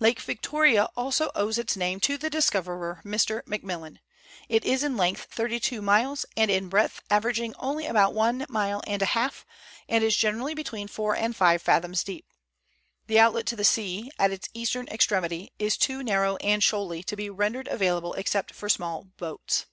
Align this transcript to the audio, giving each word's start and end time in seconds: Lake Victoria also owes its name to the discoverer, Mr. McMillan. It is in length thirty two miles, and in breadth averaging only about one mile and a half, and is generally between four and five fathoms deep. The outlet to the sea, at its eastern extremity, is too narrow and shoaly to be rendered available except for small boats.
Lake 0.00 0.18
Victoria 0.20 0.88
also 0.96 1.30
owes 1.36 1.56
its 1.56 1.76
name 1.76 2.00
to 2.00 2.18
the 2.18 2.28
discoverer, 2.28 3.00
Mr. 3.04 3.42
McMillan. 3.44 3.98
It 4.48 4.64
is 4.64 4.82
in 4.82 4.96
length 4.96 5.28
thirty 5.30 5.60
two 5.60 5.80
miles, 5.80 6.26
and 6.36 6.50
in 6.50 6.68
breadth 6.68 7.00
averaging 7.10 7.54
only 7.60 7.86
about 7.86 8.12
one 8.12 8.44
mile 8.48 8.82
and 8.88 9.02
a 9.02 9.14
half, 9.14 9.46
and 9.88 10.02
is 10.02 10.16
generally 10.16 10.52
between 10.52 10.88
four 10.88 11.14
and 11.14 11.36
five 11.36 11.62
fathoms 11.62 12.02
deep. 12.02 12.26
The 13.06 13.20
outlet 13.20 13.46
to 13.46 13.54
the 13.54 13.62
sea, 13.62 14.10
at 14.18 14.32
its 14.32 14.48
eastern 14.52 14.88
extremity, 14.88 15.52
is 15.60 15.76
too 15.76 16.02
narrow 16.02 16.34
and 16.38 16.60
shoaly 16.60 17.04
to 17.04 17.14
be 17.14 17.30
rendered 17.30 17.68
available 17.68 18.14
except 18.14 18.52
for 18.54 18.68
small 18.68 19.04
boats. 19.16 19.66